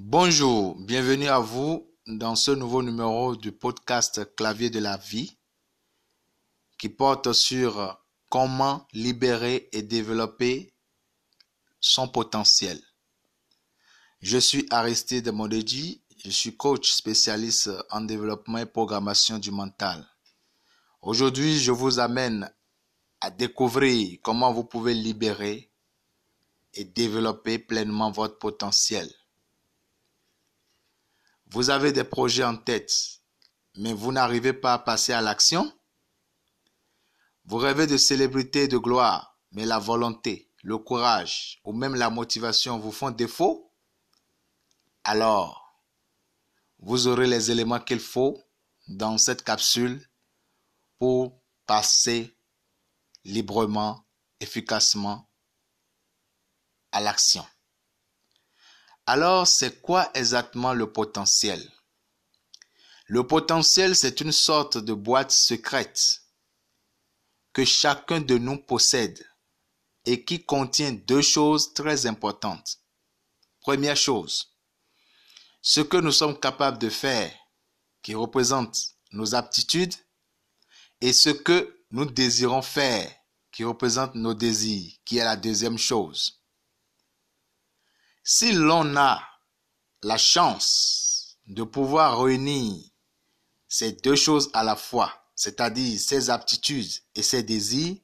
[0.00, 5.36] Bonjour, bienvenue à vous dans ce nouveau numéro du podcast Clavier de la vie
[6.78, 8.00] qui porte sur
[8.30, 10.72] comment libérer et développer
[11.80, 12.80] son potentiel.
[14.20, 20.06] Je suis Aristide Modeji, je suis coach spécialiste en développement et programmation du mental.
[21.02, 22.48] Aujourd'hui, je vous amène
[23.20, 25.72] à découvrir comment vous pouvez libérer
[26.74, 29.12] et développer pleinement votre potentiel.
[31.50, 32.92] Vous avez des projets en tête,
[33.76, 35.72] mais vous n'arrivez pas à passer à l'action.
[37.46, 42.10] Vous rêvez de célébrité et de gloire, mais la volonté, le courage ou même la
[42.10, 43.72] motivation vous font défaut.
[45.04, 45.82] Alors,
[46.80, 48.38] vous aurez les éléments qu'il faut
[48.86, 50.06] dans cette capsule
[50.98, 52.36] pour passer
[53.24, 54.04] librement,
[54.40, 55.30] efficacement
[56.92, 57.46] à l'action.
[59.10, 61.66] Alors, c'est quoi exactement le potentiel?
[63.06, 66.24] Le potentiel, c'est une sorte de boîte secrète
[67.54, 69.26] que chacun de nous possède
[70.04, 72.80] et qui contient deux choses très importantes.
[73.62, 74.54] Première chose,
[75.62, 77.32] ce que nous sommes capables de faire,
[78.02, 78.76] qui représente
[79.12, 79.94] nos aptitudes,
[81.00, 83.10] et ce que nous désirons faire,
[83.52, 86.37] qui représente nos désirs, qui est la deuxième chose.
[88.30, 89.26] Si l'on a
[90.02, 92.78] la chance de pouvoir réunir
[93.68, 97.96] ces deux choses à la fois, c'est-à-dire ses aptitudes et ses désirs,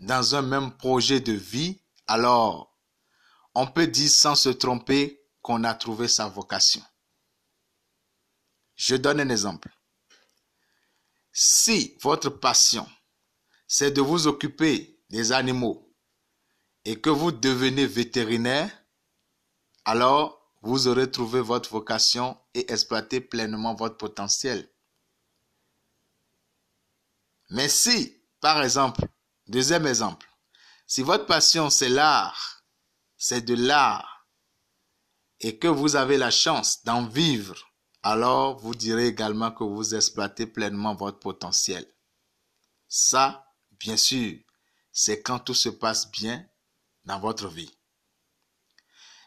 [0.00, 2.78] dans un même projet de vie, alors
[3.54, 6.82] on peut dire sans se tromper qu'on a trouvé sa vocation.
[8.76, 9.74] Je donne un exemple.
[11.32, 12.86] Si votre passion,
[13.66, 15.90] c'est de vous occuper des animaux
[16.84, 18.70] et que vous devenez vétérinaire,
[19.84, 24.68] alors vous aurez trouvé votre vocation et exploité pleinement votre potentiel.
[27.50, 29.06] Mais si, par exemple,
[29.46, 30.28] deuxième exemple,
[30.86, 32.64] si votre passion c'est l'art,
[33.16, 34.26] c'est de l'art,
[35.40, 37.56] et que vous avez la chance d'en vivre,
[38.02, 41.86] alors vous direz également que vous exploitez pleinement votre potentiel.
[42.88, 44.38] Ça, bien sûr,
[44.92, 46.46] c'est quand tout se passe bien
[47.04, 47.76] dans votre vie.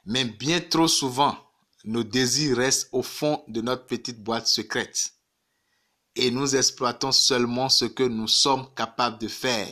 [0.05, 1.35] Mais bien trop souvent,
[1.83, 5.13] nos désirs restent au fond de notre petite boîte secrète.
[6.15, 9.71] Et nous exploitons seulement ce que nous sommes capables de faire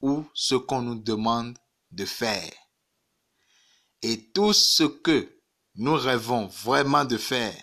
[0.00, 1.58] ou ce qu'on nous demande
[1.90, 2.52] de faire.
[4.02, 5.40] Et tout ce que
[5.74, 7.54] nous rêvons vraiment de faire,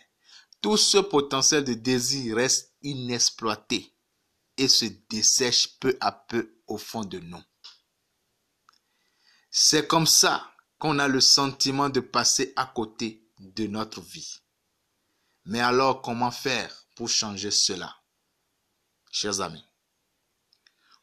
[0.62, 3.94] tout ce potentiel de désir reste inexploité
[4.58, 7.42] et se dessèche peu à peu au fond de nous.
[9.50, 14.42] C'est comme ça qu'on a le sentiment de passer à côté de notre vie.
[15.46, 17.96] Mais alors, comment faire pour changer cela,
[19.12, 19.64] chers amis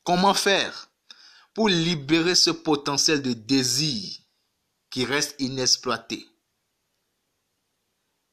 [0.03, 0.91] Comment faire
[1.55, 4.19] pour libérer ce potentiel de désir
[4.91, 6.29] qui reste inexploité,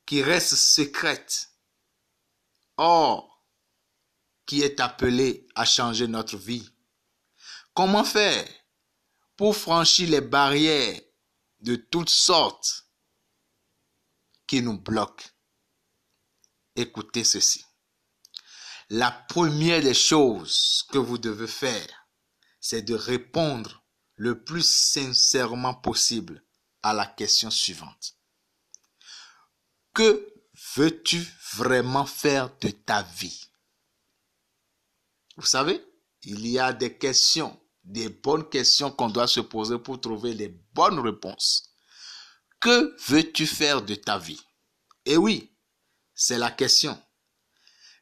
[0.06, 1.50] qui reste secrète,
[2.78, 3.46] or
[4.46, 6.70] qui est appelé à changer notre vie?
[7.74, 8.48] Comment faire
[9.38, 11.00] pour franchir les barrières
[11.62, 12.88] de toutes sortes
[14.48, 15.26] qui nous bloquent.
[16.76, 17.66] Écoutez ceci.
[18.90, 22.08] La première des choses que vous devez faire,
[22.60, 23.84] c'est de répondre
[24.16, 26.44] le plus sincèrement possible
[26.84, 28.16] à la question suivante.
[29.94, 30.34] Que
[30.76, 33.50] veux-tu vraiment faire de ta vie?
[35.38, 35.84] Vous savez,
[36.24, 40.50] il y a des questions des bonnes questions qu'on doit se poser pour trouver les
[40.74, 41.70] bonnes réponses.
[42.60, 44.42] Que veux-tu faire de ta vie?
[45.06, 45.52] Et oui,
[46.14, 47.02] c'est la question.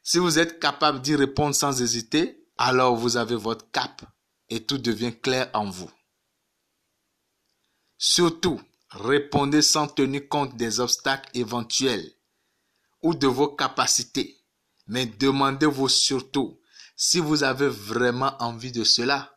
[0.02, 4.02] Si vous êtes capable d'y répondre sans hésiter, alors vous avez votre cap
[4.48, 5.90] et tout devient clair en vous.
[7.96, 12.12] Surtout, répondez sans tenir compte des obstacles éventuels
[13.02, 14.36] ou de vos capacités,
[14.86, 16.60] mais demandez-vous surtout
[16.96, 19.34] si vous avez vraiment envie de cela.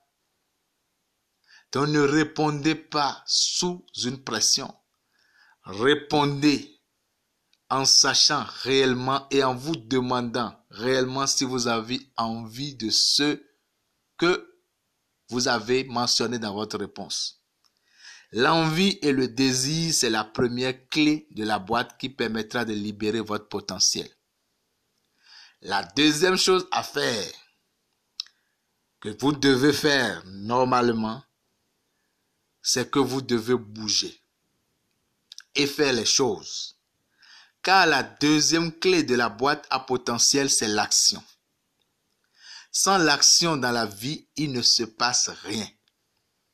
[1.73, 4.73] Donc ne répondez pas sous une pression.
[5.63, 6.79] Répondez
[7.69, 13.43] en sachant réellement et en vous demandant réellement si vous avez envie de ce
[14.17, 14.55] que
[15.29, 17.41] vous avez mentionné dans votre réponse.
[18.31, 23.21] L'envie et le désir, c'est la première clé de la boîte qui permettra de libérer
[23.21, 24.09] votre potentiel.
[25.61, 27.31] La deuxième chose à faire,
[28.99, 31.23] que vous devez faire normalement,
[32.63, 34.19] c'est que vous devez bouger.
[35.56, 36.80] et faire les choses.
[37.62, 41.24] Car la deuxième clé de la boîte à potentiel, c'est l'action.
[42.71, 45.68] Sans l'action dans la vie, il ne se passe rien.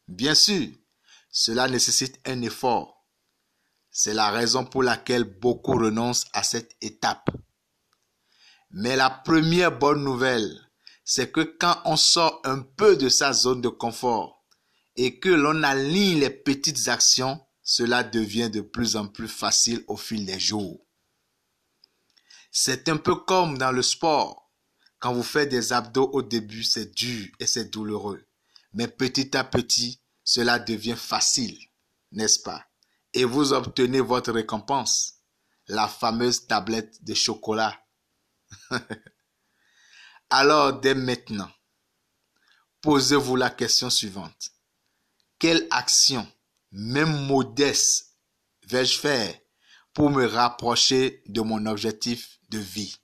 [0.10, 0.68] Bien sûr,
[1.32, 3.06] cela nécessite un effort.
[3.90, 7.30] C'est la raison pour laquelle beaucoup renoncent à cette étape.
[8.72, 10.60] Mais la première bonne nouvelle,
[11.06, 14.39] c'est que quand on sort un peu de sa zone de confort
[15.01, 19.96] et que l'on aligne les petites actions, cela devient de plus en plus facile au
[19.96, 20.86] fil des jours.
[22.51, 24.51] C'est un peu comme dans le sport.
[25.00, 28.28] Quand vous faites des abdos au début, c'est dur et c'est douloureux.
[28.74, 31.57] Mais petit à petit, cela devient facile,
[32.12, 32.66] n'est-ce pas?
[33.13, 35.22] Et vous obtenez votre récompense,
[35.68, 37.74] la fameuse tablette de chocolat.
[40.30, 41.50] Alors, dès maintenant,
[42.81, 44.52] posez-vous la question suivante.
[45.40, 46.28] Quelle action,
[46.72, 48.18] même modeste,
[48.68, 49.34] vais-je faire
[49.94, 52.96] pour me rapprocher de mon objectif de vie?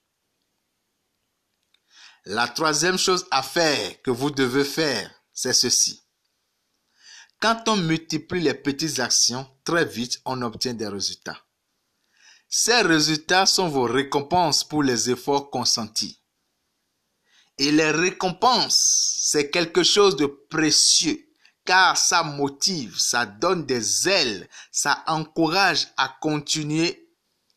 [2.26, 6.04] La troisième chose à faire que vous devez faire, c'est ceci.
[7.40, 11.42] Quand on multiplie les petites actions, très vite, on obtient des résultats.
[12.50, 16.22] Ces résultats sont vos récompenses pour les efforts consentis.
[17.58, 21.25] Et les récompenses, c'est quelque chose de précieux,
[21.66, 27.10] car ça motive, ça donne des ailes, ça encourage à continuer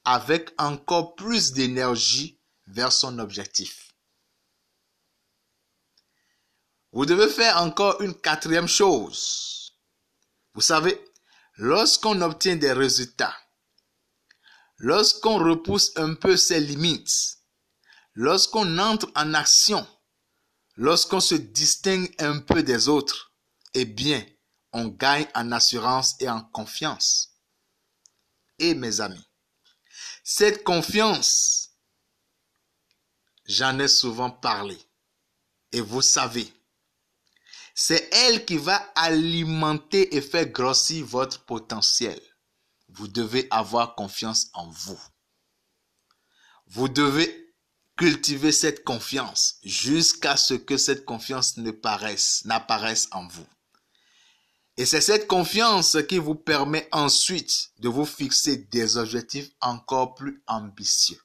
[0.04, 3.94] avec encore plus d'énergie vers son objectif.
[6.92, 9.74] Vous devez faire encore une quatrième chose.
[10.54, 10.98] Vous savez,
[11.56, 13.36] lorsqu'on obtient des résultats,
[14.78, 17.38] lorsqu'on repousse un peu ses limites,
[18.14, 19.86] lorsqu'on entre en action,
[20.76, 23.27] lorsqu'on se distingue un peu des autres,
[23.80, 24.24] eh bien,
[24.72, 27.36] on gagne en assurance et en confiance.
[28.58, 29.24] Et mes amis,
[30.24, 31.70] cette confiance,
[33.46, 34.76] j'en ai souvent parlé.
[35.70, 36.52] Et vous savez,
[37.74, 42.20] c'est elle qui va alimenter et faire grossir votre potentiel.
[42.88, 45.00] Vous devez avoir confiance en vous.
[46.66, 47.54] Vous devez
[47.96, 53.46] cultiver cette confiance jusqu'à ce que cette confiance n'apparaisse en vous.
[54.78, 60.40] Et c'est cette confiance qui vous permet ensuite de vous fixer des objectifs encore plus
[60.46, 61.20] ambitieux.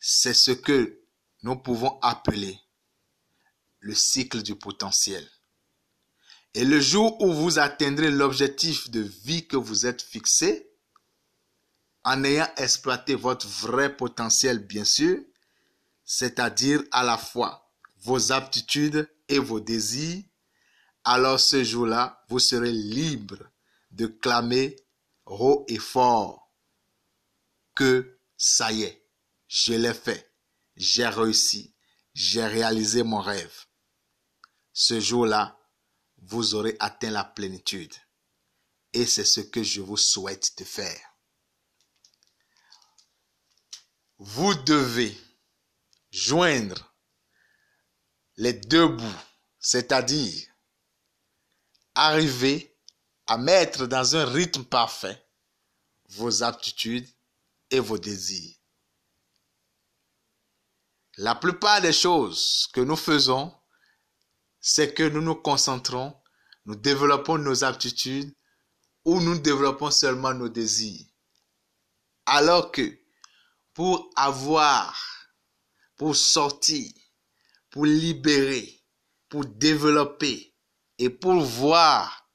[0.00, 1.00] C'est ce que
[1.44, 2.58] nous pouvons appeler
[3.78, 5.24] le cycle du potentiel.
[6.54, 10.68] Et le jour où vous atteindrez l'objectif de vie que vous êtes fixé,
[12.02, 15.20] en ayant exploité votre vrai potentiel, bien sûr,
[16.04, 17.70] c'est-à-dire à la fois
[18.00, 20.24] vos aptitudes et vos désirs,
[21.04, 23.38] alors ce jour-là, vous serez libre
[23.90, 24.76] de clamer
[25.26, 26.52] haut et fort
[27.74, 29.06] que ça y est,
[29.48, 30.32] je l'ai fait,
[30.76, 31.74] j'ai réussi,
[32.14, 33.66] j'ai réalisé mon rêve
[34.72, 35.58] ce jour-là,
[36.18, 37.94] vous aurez atteint la plénitude.
[38.92, 41.16] Et c'est ce que je vous souhaite de faire.
[44.18, 45.16] Vous devez
[46.10, 46.94] joindre
[48.36, 49.22] les deux bouts,
[49.58, 50.49] c'est-à-dire
[52.06, 52.76] arriver
[53.26, 55.22] à mettre dans un rythme parfait
[56.08, 57.08] vos aptitudes
[57.70, 58.56] et vos désirs.
[61.18, 63.54] La plupart des choses que nous faisons
[64.60, 66.14] c'est que nous nous concentrons,
[66.66, 68.34] nous développons nos aptitudes
[69.04, 71.06] ou nous développons seulement nos désirs.
[72.26, 72.98] Alors que
[73.72, 74.94] pour avoir,
[75.96, 76.92] pour sortir,
[77.70, 78.84] pour libérer,
[79.28, 80.49] pour développer
[81.00, 82.30] et pour voir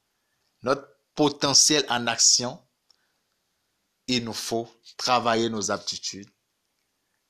[0.64, 2.60] notre potentiel en action,
[4.08, 4.68] il nous faut
[4.98, 6.32] travailler nos aptitudes,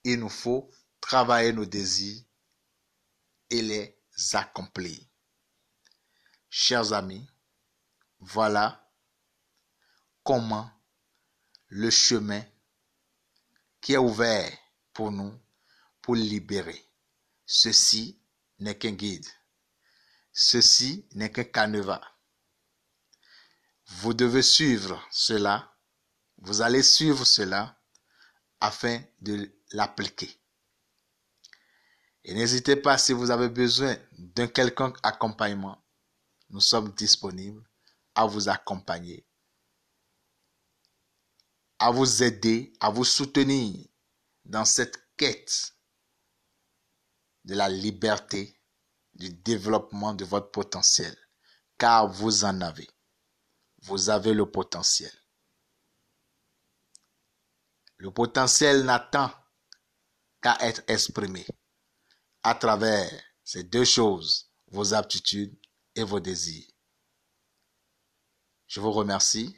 [0.05, 2.23] il nous faut travailler nos désirs
[3.49, 4.01] et les
[4.31, 5.09] accomplis.
[6.49, 7.27] Chers amis,
[8.19, 8.89] voilà
[10.23, 10.71] comment
[11.67, 12.45] le chemin
[13.81, 14.57] qui est ouvert
[14.93, 15.37] pour nous
[16.01, 16.81] pour libérer.
[17.45, 18.21] Ceci
[18.59, 19.27] n'est qu'un guide.
[20.37, 22.01] Ceci n'est qu'un canevas.
[23.87, 25.73] Vous devez suivre cela.
[26.39, 27.81] Vous allez suivre cela
[28.59, 30.37] afin de l'appliquer.
[32.25, 35.81] Et n'hésitez pas si vous avez besoin d'un quelconque accompagnement.
[36.49, 37.63] Nous sommes disponibles
[38.13, 39.25] à vous accompagner,
[41.79, 43.87] à vous aider, à vous soutenir
[44.43, 45.75] dans cette quête
[47.45, 48.54] de la liberté,
[49.15, 51.15] du développement de votre potentiel,
[51.77, 52.89] car vous en avez.
[53.83, 55.11] Vous avez le potentiel.
[57.97, 59.31] Le potentiel n'attend
[60.41, 61.45] qu'à être exprimé
[62.43, 63.09] à travers
[63.43, 65.57] ces deux choses, vos aptitudes
[65.95, 66.69] et vos désirs.
[68.67, 69.55] Je vous remercie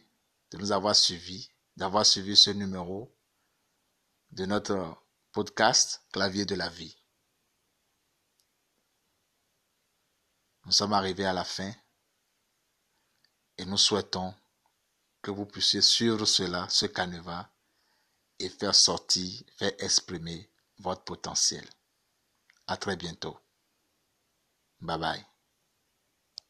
[0.51, 3.17] de nous avoir suivis, d'avoir suivi ce numéro
[4.31, 6.95] de notre podcast Clavier de la vie.
[10.67, 11.71] Nous sommes arrivés à la fin
[13.57, 14.35] et nous souhaitons
[15.21, 17.47] que vous puissiez suivre cela, ce canevas,
[18.37, 21.65] et faire sortir, faire exprimer votre potentiel.
[22.67, 23.39] À très bientôt.
[24.81, 25.25] Bye bye.